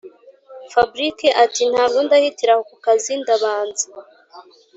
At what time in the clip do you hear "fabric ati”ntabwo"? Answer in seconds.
0.71-1.97